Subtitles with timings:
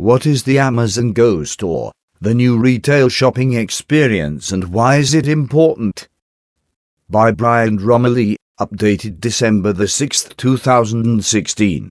[0.00, 1.92] What is the Amazon Go store?
[2.22, 6.08] The new retail shopping experience and why is it important?
[7.10, 11.90] By Brian Roemmele, updated December the 6th, 2016.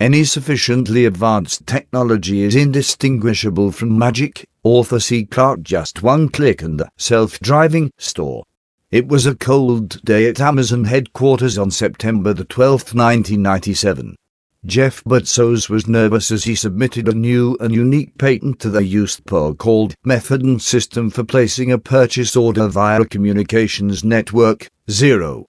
[0.00, 5.26] Any sufficiently advanced technology is indistinguishable from magic, Arthur C.
[5.26, 8.44] Clarke just one click and the self-driving store.
[8.90, 14.16] It was a cold day at Amazon headquarters on September the 12th, 1997.
[14.64, 19.58] Jeff Bezos was nervous as he submitted a new and unique patent to the USPTO
[19.58, 25.48] called Method and System for Placing a Purchase Order via a Communications Network, Zero.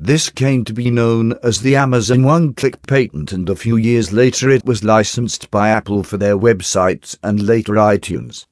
[0.00, 4.14] This came to be known as the Amazon One Click patent, and a few years
[4.14, 8.46] later it was licensed by Apple for their websites and later iTunes.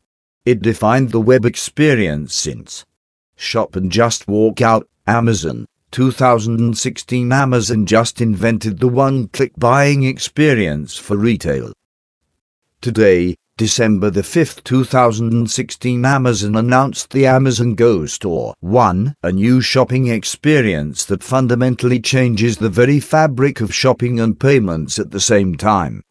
[0.44, 2.84] It defined the web experience since
[3.34, 10.96] Shop and Just Walk Out, Amazon, 2016 Amazon just invented the one click buying experience
[10.96, 11.74] for retail.
[12.80, 20.06] Today, December the 5th, 2016, Amazon announced the Amazon Go Store 1, a new shopping
[20.06, 26.02] experience that fundamentally changes the very fabric of shopping and payments at the same time.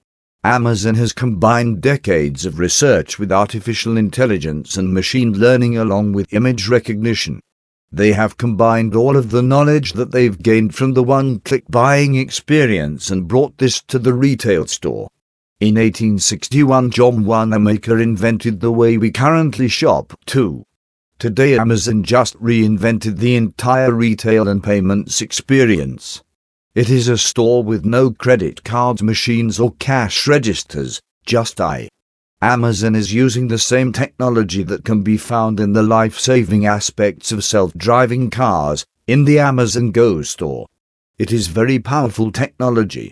[0.44, 6.70] Amazon has combined decades of research with artificial intelligence and machine learning along with image
[6.70, 7.42] recognition.
[7.94, 12.16] They have combined all of the knowledge that they've gained from the one click buying
[12.16, 15.10] experience and brought this to the retail store.
[15.60, 20.66] In 1861, John Wanamaker invented the way we currently shop, too.
[21.20, 26.24] Today, Amazon just reinvented the entire retail and payments experience.
[26.74, 31.90] It is a store with no credit cards machines or cash registers, just I.
[32.44, 37.32] Amazon is using the same technology that can be found in the life saving aspects
[37.32, 40.66] of self driving cars in the Amazon Go store.
[41.20, 43.12] It is very powerful technology.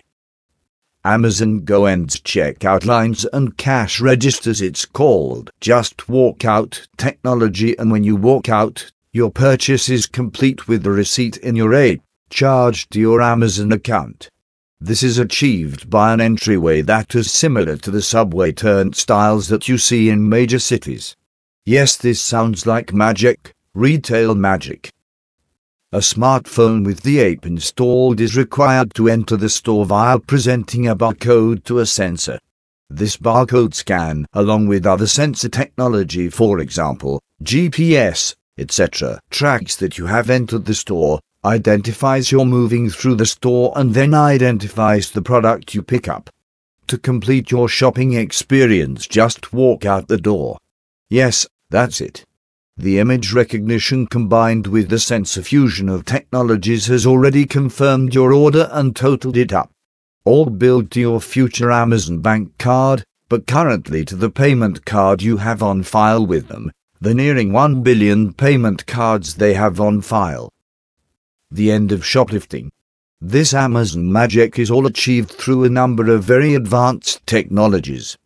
[1.04, 4.60] Amazon Go ends checkout lines and cash registers.
[4.60, 10.66] It's called Just Walk Out technology, and when you walk out, your purchase is complete
[10.66, 14.28] with the receipt in your aid, charged to your Amazon account.
[14.82, 19.76] This is achieved by an entryway that is similar to the subway turnstiles that you
[19.76, 21.16] see in major cities.
[21.66, 24.90] Yes, this sounds like magic, retail magic.
[25.92, 30.96] A smartphone with the app installed is required to enter the store via presenting a
[30.96, 32.38] barcode to a sensor.
[32.88, 40.06] This barcode scan, along with other sensor technology, for example, GPS, etc., tracks that you
[40.06, 45.74] have entered the store, identifies you're moving through the store, and then identifies the product
[45.74, 46.28] you pick up.
[46.88, 50.58] To complete your shopping experience, just walk out the door.
[51.08, 52.24] Yes, that's it.
[52.76, 58.68] The image recognition combined with the sensor fusion of technologies has already confirmed your order
[58.72, 59.70] and totaled it up.
[60.24, 65.38] All billed to your future Amazon bank card, but currently to the payment card you
[65.38, 70.50] have on file with them, the nearing 1 billion payment cards they have on file.
[71.52, 72.70] The end of shoplifting.
[73.20, 78.16] This Amazon magic is all achieved through a number of very advanced technologies.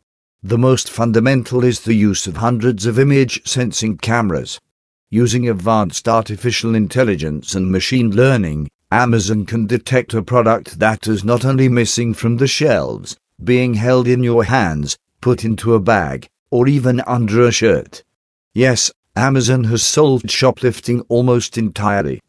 [0.42, 4.60] The most fundamental is the use of hundreds of image sensing cameras.
[5.08, 11.46] Using advanced artificial intelligence and machine learning, Amazon can detect a product that is not
[11.46, 16.68] only missing from the shelves, being held in your hands, put into a bag, or
[16.68, 18.04] even under a shirt.
[18.52, 22.20] Yes, Amazon has solved shoplifting almost entirely.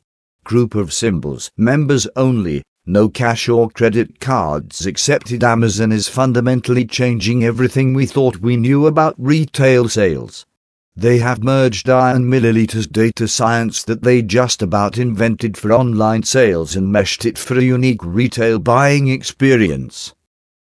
[0.46, 5.44] Group of symbols, members only, no cash or credit cards accepted.
[5.44, 10.46] Amazon is fundamentally changing everything we thought we knew about retail sales.
[10.96, 16.76] They have merged iron milliliters data science that they just about invented for online sales
[16.76, 20.14] and meshed it for a unique retail buying experience.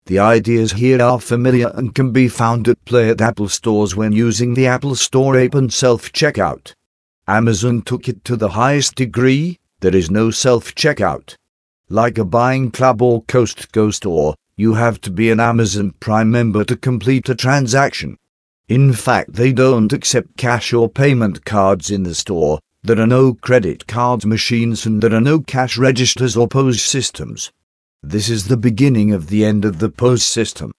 [0.07, 4.13] The ideas here are familiar and can be found at play at Apple stores when
[4.13, 6.73] using the Apple Store app and self checkout.
[7.27, 11.35] Amazon took it to the highest degree, there is no self checkout.
[11.89, 16.63] Like a buying club or Costco store, you have to be an Amazon Prime member
[16.63, 18.17] to complete a transaction.
[18.67, 22.57] In fact, they don't accept cash or payment cards in the store.
[22.81, 27.51] There are no credit card machines and there are no cash registers or POS systems.
[28.01, 30.71] This is the beginning of the end of the POS system.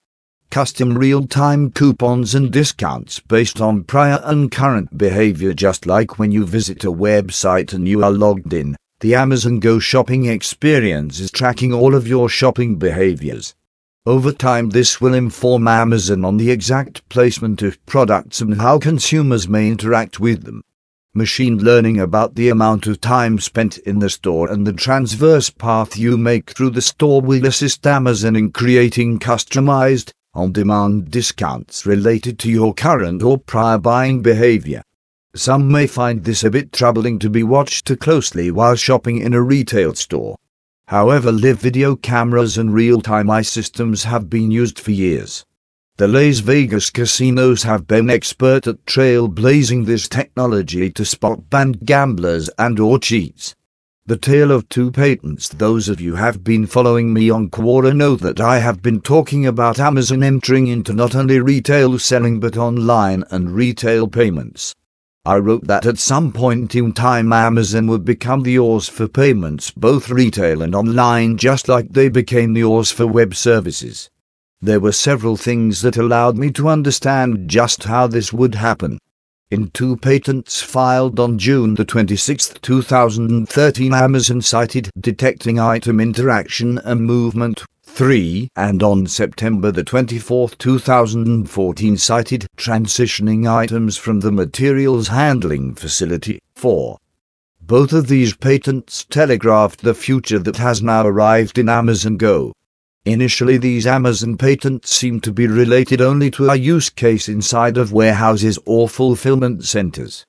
[0.51, 6.33] Custom real time coupons and discounts based on prior and current behavior, just like when
[6.33, 8.75] you visit a website and you are logged in.
[9.01, 13.55] The Amazon Go shopping experience is tracking all of your shopping behaviors.
[14.07, 19.47] Over time, this will inform Amazon on the exact placement of products and how consumers
[19.47, 20.63] may interact with them.
[21.13, 25.99] Machine learning about the amount of time spent in the store and the transverse path
[25.99, 32.39] you make through the store will assist Amazon in creating customized, on demand discounts related
[32.39, 34.81] to your current or prior buying behavior.
[35.37, 39.35] Some may find this a bit troubling to be watched too closely while shopping in
[39.35, 40.39] a retail store.
[40.89, 45.45] However, live video cameras and real time eye systems have been used for years.
[45.99, 52.49] The Las Vegas casinos have been expert at trailblazing this technology to spot banned gamblers
[52.59, 53.55] and or cheats.
[54.07, 55.51] The tale of two patents.
[55.51, 59.45] Those of you have been following me on Quora know that I have been talking
[59.45, 64.75] about Amazon entering into not only retail selling but online and retail payments.
[65.27, 69.73] I wrote that at some point in time Amazon would become the oars for payments,
[69.73, 74.09] both retail and online, just like they became the oars for web services.
[74.61, 79.01] There were several things that allowed me to understand just how this would happen.
[79.51, 87.01] In two patents filed on June the 26th, 2013, Amazon cited detecting item interaction and
[87.01, 87.65] movement
[87.97, 96.39] 3 and on September the 24th, 2014 cited transitioning items from the materials handling facility
[96.57, 96.99] 4.
[97.63, 102.53] Both of these patents telegraphed the future that has now arrived in Amazon Go.
[103.07, 107.95] Initially, these Amazon patents seemed to be related only to a use case inside of
[107.95, 110.27] warehouses or fulfillment centers.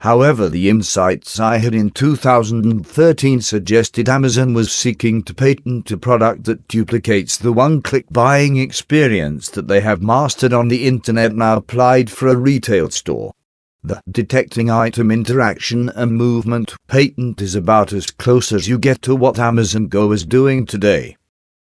[0.00, 6.44] However, the insights I had in 2013 suggested Amazon was seeking to patent a product
[6.44, 11.58] that duplicates the one click buying experience that they have mastered on the internet now
[11.58, 13.34] applied for a retail store.
[13.84, 19.14] The detecting item interaction and movement patent is about as close as you get to
[19.14, 21.18] what Amazon Go is doing today.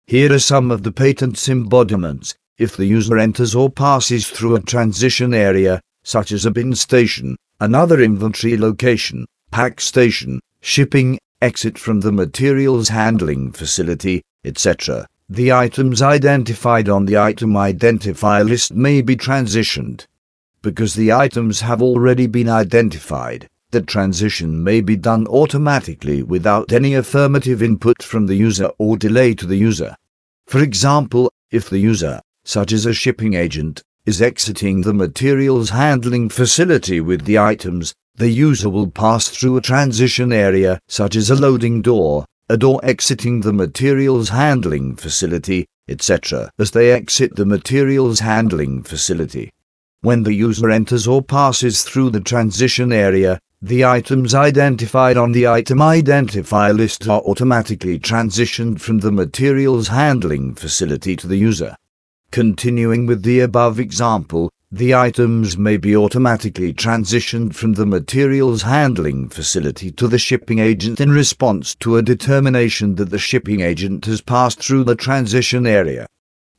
[0.08, 2.36] Here are some of the patent's embodiments.
[2.58, 7.36] If the user enters or passes through a transition area, such as a bin station,
[7.60, 16.02] another inventory location, pack station, shipping, exit from the materials handling facility, etc., the items
[16.02, 20.06] identified on the item identifier list may be transitioned.
[20.62, 26.96] Because the items have already been identified, the transition may be done automatically without any
[26.96, 29.96] affirmative input from the user or delay to the user.
[30.48, 36.30] For example, if the user, such as a shipping agent, is exiting the materials handling
[36.30, 41.36] facility with the items, the user will pass through a transition area, such as a
[41.36, 48.20] loading door, a door exiting the materials handling facility, etc., as they exit the materials
[48.22, 49.52] handling facility.
[50.02, 55.48] When the user enters or passes through the transition area, the items identified on the
[55.48, 61.76] item identifier list are automatically transitioned from the materials handling facility to the user.
[62.32, 69.30] Continuing with the above example, the items may be automatically transitioned from the materials handling
[69.30, 74.22] facility to the shipping agent in response to a determination that the shipping agent has
[74.22, 76.06] passed through the transition area.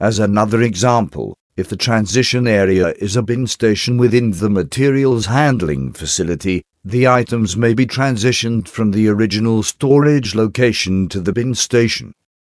[0.01, 5.93] As another example, if the transition area is a bin station within the materials handling
[5.93, 12.13] facility, the items may be transitioned from the original storage location to the bin station.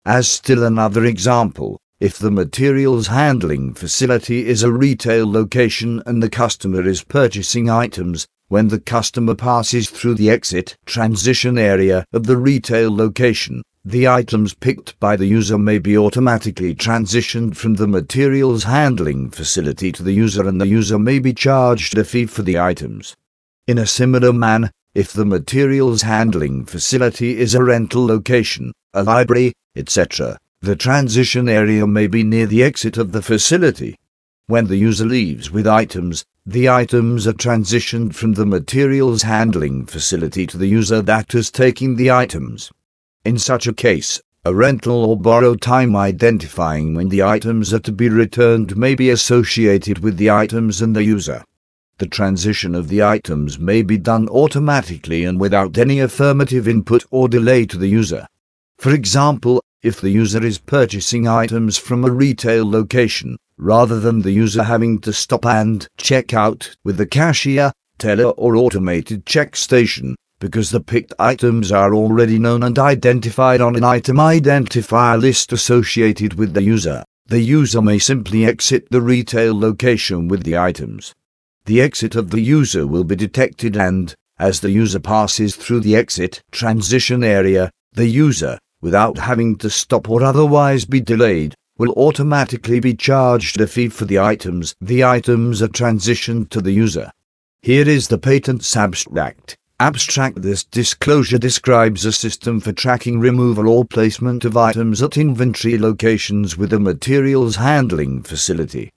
[0.05, 6.29] As still another example, if the materials handling facility is a retail location and the
[6.29, 12.37] customer is purchasing items, when the customer passes through the exit transition area of the
[12.37, 18.63] retail location, the items picked by the user may be automatically transitioned from the materials
[18.63, 22.57] handling facility to the user and the user may be charged a fee for the
[22.57, 23.15] items.
[23.67, 29.53] In a similar manner, if the materials handling facility is a rental location, a library,
[29.75, 33.97] etc., the transition area may be near the exit of the facility.
[34.45, 40.45] When the user leaves with items, the items are transitioned from the materials handling facility
[40.45, 42.71] to the user that is taking the items.
[43.25, 47.91] In such a case, a rental or borrow time identifying when the items are to
[47.91, 51.43] be returned may be associated with the items and the user.
[51.97, 57.27] The transition of the items may be done automatically and without any affirmative input or
[57.27, 58.27] delay to the user.
[58.77, 64.31] For example, if the user is purchasing items from a retail location, rather than the
[64.31, 70.15] user having to stop and check out with the cashier, teller or automated check station,
[70.39, 76.33] because the picked items are already known and identified on an item identifier list associated
[76.33, 77.03] with the user.
[77.27, 81.15] The user may simply exit the retail location with the items.
[81.65, 85.95] The exit of the user will be detected and, as the user passes through the
[85.95, 92.79] exit transition area, the user, without having to stop or otherwise be delayed, will automatically
[92.79, 94.75] be charged a fee for the items.
[94.81, 97.11] The items are transitioned to the user.
[97.61, 99.57] Here is the patent's abstract.
[99.79, 105.77] Abstract This disclosure describes a system for tracking removal or placement of items at inventory
[105.77, 108.91] locations with a materials handling facility.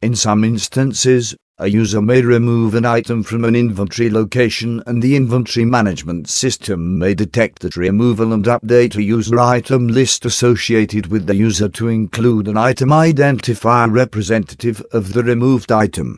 [0.00, 5.14] In some instances, a user may remove an item from an inventory location and the
[5.14, 11.26] inventory management system may detect that removal and update a user item list associated with
[11.26, 16.16] the user to include an item identifier representative of the removed item.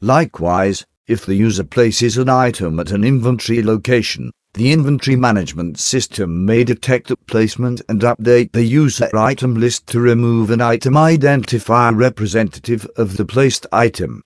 [0.00, 6.44] Likewise, if the user places an item at an inventory location, the inventory management system
[6.44, 11.96] may detect the placement and update the user item list to remove an item identifier
[11.96, 14.24] representative of the placed item.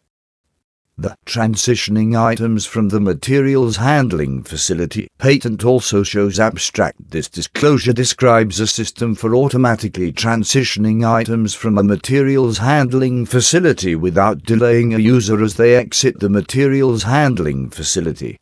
[0.96, 7.10] The transitioning items from the materials handling facility patent also shows abstract.
[7.10, 14.44] This disclosure describes a system for automatically transitioning items from a materials handling facility without
[14.44, 18.38] delaying a user as they exit the materials handling facility.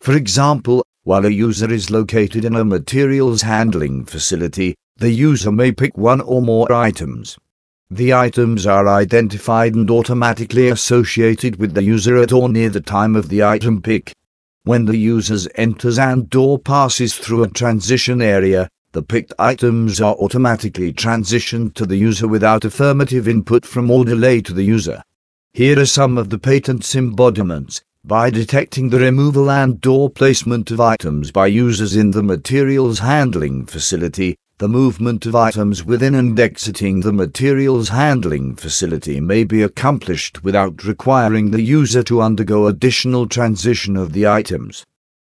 [0.00, 5.72] For example, while a user is located in a materials handling facility, the user may
[5.72, 7.36] pick one or more items.
[7.90, 13.14] The items are identified and automatically associated with the user at or near the time
[13.14, 14.12] of the item pick.
[14.64, 20.16] When the user enters and or passes through a transition area, the picked items are
[20.16, 25.00] automatically transitioned to the user without affirmative input from or delay to the user.
[25.52, 27.82] Here are some of the patent's embodiments.
[28.02, 33.66] By detecting the removal and or placement of items by users in the materials handling
[33.66, 40.42] facility, the movement of items within and exiting the materials handling facility may be accomplished
[40.42, 44.82] without requiring the user to undergo additional transition of the items.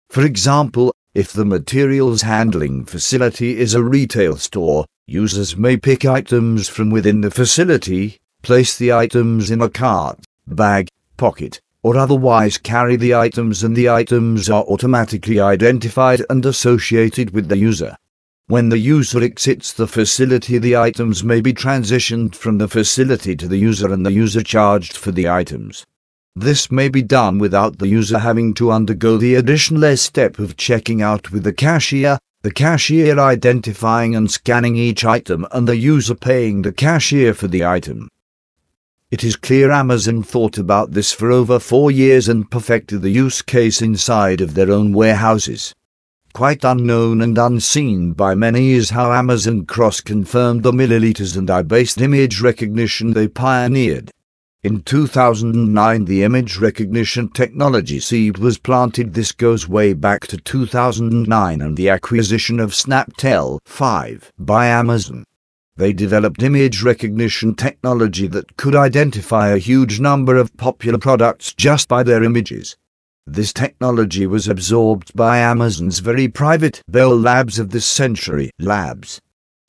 [0.09, 6.69] For example, if the materials handling facility is a retail store, users may pick items
[6.69, 10.19] from within the facility, place the items in a cart,
[10.49, 17.31] bag, pocket, or otherwise carry the items and the items are automatically identified and associated
[17.31, 17.97] with the user.
[18.51, 23.47] When the user exits the facility, the items may be transitioned from the facility to
[23.47, 25.87] the user and the user charged for the items.
[26.35, 31.01] This may be done without the user having to undergo the additional step of checking
[31.01, 36.63] out with the cashier, the cashier identifying and scanning each item, and the user paying
[36.63, 38.09] the cashier for the item.
[39.13, 43.43] It is clear Amazon thought about this for over four years and perfected the use
[43.43, 45.73] case inside of their own warehouses.
[46.33, 52.01] Quite unknown and unseen by many is how Amazon Cross confirmed the milliliters and eye-based
[52.01, 54.11] image recognition they pioneered.
[54.63, 59.13] In 2009 the image recognition technology seed was planted.
[59.13, 65.25] This goes way back to 2009 and the acquisition of SnapTell 5 by Amazon.
[65.77, 71.89] They developed image recognition technology that could identify a huge number of popular products just
[71.89, 72.77] by their images.
[73.33, 79.21] This technology was absorbed by Amazon's very private Bell Labs of this century, Labs.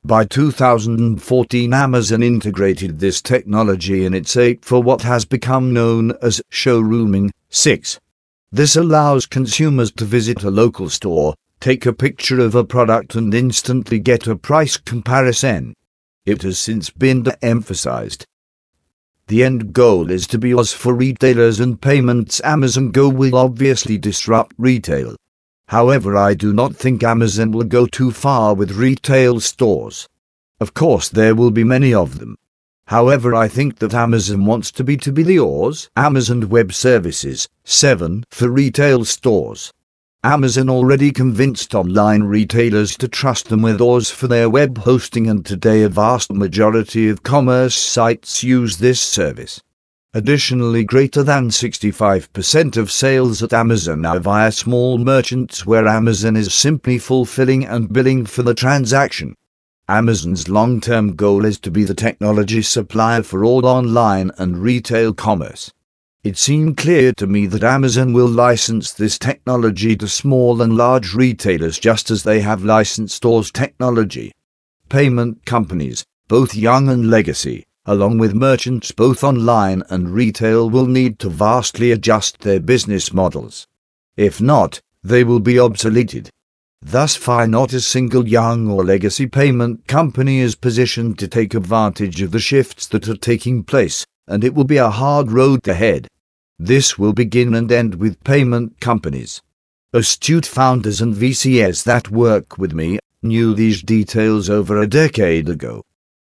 [0.02, 6.42] By 2014 Amazon integrated this technology in its ape for what has become known as
[6.50, 7.30] showrooming.
[7.50, 8.00] 6.
[8.50, 13.32] This allows consumers to visit a local store, take a picture of a product and
[13.32, 15.74] instantly get a price comparison.
[16.26, 18.26] It has since been emphasized
[19.26, 22.40] the end goal is to be Oz for retailers and payments.
[22.44, 25.16] Amazon Go will obviously disrupt retail.
[25.68, 30.08] However, I do not think Amazon will go too far with retail stores.
[30.60, 32.36] Of course, there will be many of them.
[32.86, 37.48] However, I think that Amazon wants to be to be the Oz, Amazon Web Services,
[37.64, 39.72] 7 for retail stores.
[40.24, 45.44] Amazon already convinced online retailers to trust them with Oz for their web hosting and
[45.44, 49.60] today a vast majority of commerce sites use this service.
[50.14, 56.54] Additionally, greater than 65% of sales at Amazon are via small merchants where Amazon is
[56.54, 59.34] simply fulfilling and billing for the transaction.
[59.88, 65.72] Amazon's long-term goal is to be the technology supplier for all online and retail commerce.
[66.24, 71.14] It seemed clear to me that Amazon will license this technology to small and large
[71.14, 74.30] retailers just as they have licensed stores technology.
[74.88, 81.18] Payment companies, both young and legacy, along with merchants both online and retail will need
[81.18, 83.66] to vastly adjust their business models.
[84.16, 86.28] If not, they will be obsoleted.
[86.80, 92.22] Thus far not a single young or legacy payment company is positioned to take advantage
[92.22, 96.06] of the shifts that are taking place, and it will be a hard road ahead.
[96.64, 99.42] This will begin and end with payment companies.
[99.92, 105.82] Astute founders and VCs that work with me knew these details over a decade ago.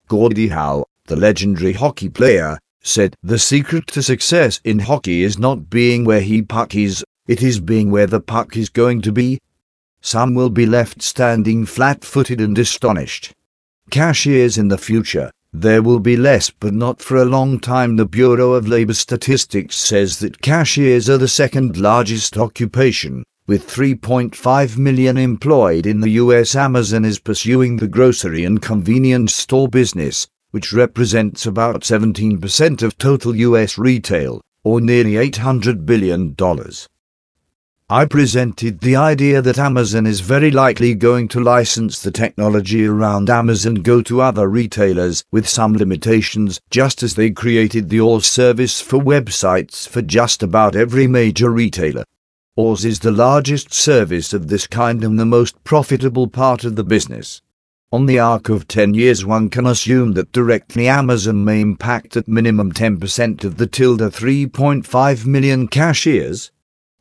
[0.08, 5.68] Gordie Howe, the legendary hockey player, said the secret to success in hockey is not
[5.68, 9.38] being where he puck is, it is being where the puck is going to be.
[10.00, 13.34] Some will be left standing flat footed and astonished.
[13.90, 17.96] Cashiers in the future, there will be less, but not for a long time.
[17.96, 24.78] The Bureau of Labor Statistics says that cashiers are the second largest occupation, with 3.5
[24.78, 26.56] million employed in the US.
[26.56, 33.36] Amazon is pursuing the grocery and convenience store business, which represents about 17% of total
[33.36, 36.34] US retail, or nearly $800 billion.
[37.90, 43.28] I presented the idea that Amazon is very likely going to license the technology around
[43.28, 48.80] Amazon Go to other retailers with some limitations, just as they created the Oz service
[48.80, 52.04] for websites for just about every major retailer.
[52.56, 56.84] Oz is the largest service of this kind and the most profitable part of the
[56.84, 57.42] business.
[57.92, 62.26] On the arc of 10 years, one can assume that directly Amazon may impact at
[62.26, 66.50] minimum 10% of the tilde 3.5 million cashiers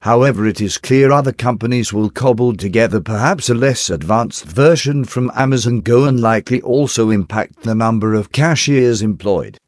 [0.02, 5.32] However, it is clear other companies will cobble together perhaps a less advanced version from
[5.36, 9.60] Amazon Go and likely also impact the number of cashiers employed.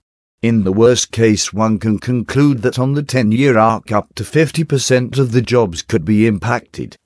[0.41, 4.23] In the worst case, one can conclude that on the 10 year arc, up to
[4.23, 6.97] 50% of the jobs could be impacted.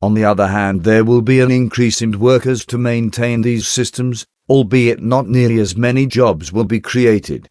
[0.00, 4.24] On the other hand, there will be an increase in workers to maintain these systems,
[4.48, 7.48] albeit not nearly as many jobs will be created.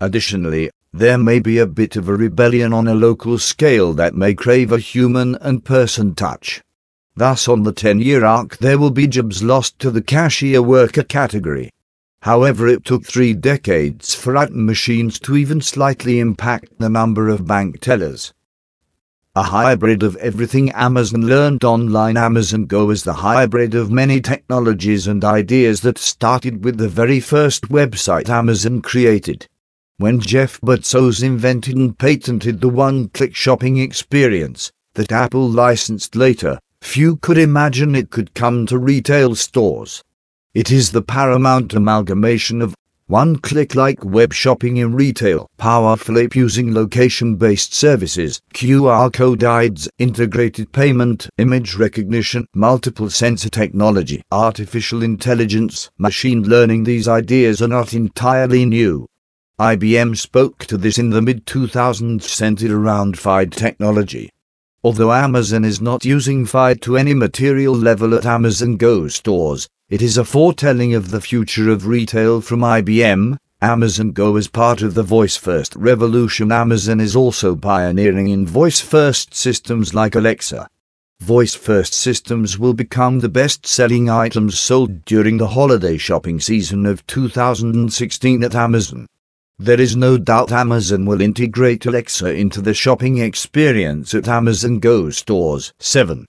[0.00, 4.32] Additionally, there may be a bit of a rebellion on a local scale that may
[4.32, 6.62] crave a human and person touch.
[7.16, 11.02] Thus, on the 10 year arc, there will be jobs lost to the cashier worker
[11.02, 11.70] category.
[12.22, 17.46] However, it took three decades for ATM machines to even slightly impact the number of
[17.46, 18.32] bank tellers.
[19.34, 22.16] A hybrid of everything Amazon learned online.
[22.16, 27.20] Amazon Go is the hybrid of many technologies and ideas that started with the very
[27.20, 29.46] first website Amazon created.
[29.98, 37.16] When Jeff Bezos invented and patented the one-click shopping experience that Apple licensed later, few
[37.16, 40.04] could imagine it could come to retail stores.
[40.52, 42.74] It is the paramount amalgamation of
[43.06, 50.72] one-click like web shopping in retail, powerful app using location-based services, QR code IDs, integrated
[50.72, 56.84] payment, image recognition, multiple sensor technology, artificial intelligence, machine learning.
[56.84, 59.06] These ideas are not entirely new.
[59.58, 64.28] IBM spoke to this in the mid 2000s centered around RFID technology.
[64.84, 70.02] Although Amazon is not using RFID to any material level at Amazon Go stores, it
[70.02, 73.38] is a foretelling of the future of retail from IBM.
[73.62, 76.52] Amazon Go is part of the voice first revolution.
[76.52, 80.68] Amazon is also pioneering in voice first systems like Alexa.
[81.20, 86.84] Voice first systems will become the best selling items sold during the holiday shopping season
[86.84, 89.06] of 2016 at Amazon.
[89.58, 95.08] There is no doubt Amazon will integrate Alexa into the shopping experience at Amazon Go
[95.08, 95.72] stores.
[95.78, 96.26] 7.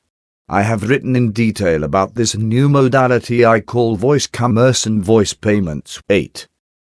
[0.47, 5.33] I have written in detail about this new modality I call voice commerce and voice
[5.33, 6.01] payments.
[6.09, 6.47] 8.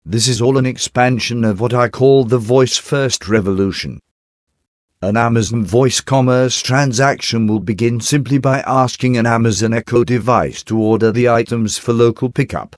[0.05, 4.01] This is all an expansion of what I call the voice first revolution.
[5.01, 10.81] An Amazon voice commerce transaction will begin simply by asking an Amazon Echo device to
[10.81, 12.75] order the items for local pickup.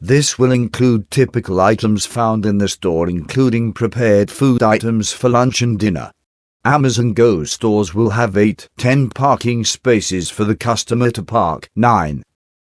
[0.00, 5.62] This will include typical items found in the store, including prepared food items for lunch
[5.62, 6.12] and dinner.
[6.66, 11.70] Amazon Go stores will have 8, 10 parking spaces for the customer to park.
[11.76, 12.22] 9.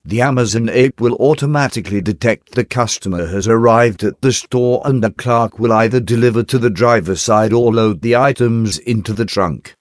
[0.04, 5.10] The Amazon app will automatically detect the customer has arrived at the store and the
[5.10, 9.74] clerk will either deliver to the driver's side or load the items into the trunk.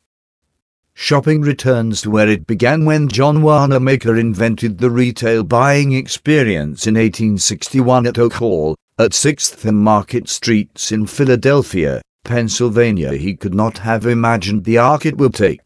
[0.97, 6.95] Shopping returns to where it began when John Wanamaker invented the retail buying experience in
[6.95, 13.13] 1861 at Oak Hall, at 6th and Market Streets in Philadelphia, Pennsylvania.
[13.15, 15.61] He could not have imagined the arc it would take.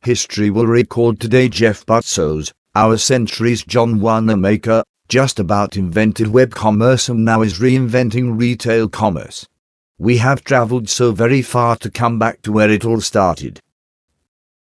[0.00, 7.08] History will record today Jeff Bezos, our century's John Wanamaker, just about invented web commerce
[7.08, 9.46] and now is reinventing retail commerce.
[9.98, 13.60] We have traveled so very far to come back to where it all started.